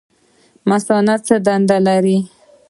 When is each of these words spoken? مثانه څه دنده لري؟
مثانه 0.71 1.15
څه 1.25 1.35
دنده 1.45 1.77
لري؟ 1.87 2.17